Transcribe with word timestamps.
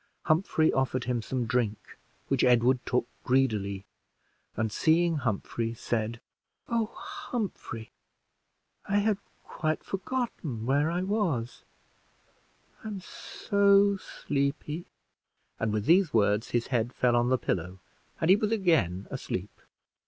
Humphrey 0.23 0.73
offered 0.73 1.03
him 1.03 1.21
some 1.21 1.45
drink, 1.45 1.95
which 2.27 2.43
Edward 2.43 2.83
took 2.87 3.05
greedily; 3.23 3.85
and 4.57 4.71
seeing 4.71 5.17
Humphrey, 5.17 5.75
said 5.75 6.19
"Oh, 6.67 6.87
Humphrey, 6.97 7.91
I 8.89 8.97
had 8.97 9.19
quite 9.43 9.83
forgotten 9.83 10.65
where 10.65 10.89
I 10.89 11.03
was 11.03 11.61
I'm 12.83 12.99
so 12.99 13.97
sleepy!" 13.97 14.87
and 15.59 15.71
with 15.71 15.85
these 15.85 16.15
words 16.15 16.49
his 16.49 16.65
head 16.73 16.93
fell 16.93 17.15
on 17.15 17.29
the 17.29 17.37
pillow, 17.37 17.77
and 18.19 18.31
he 18.31 18.35
was 18.35 18.51
again 18.51 19.05
asleep. 19.11 19.51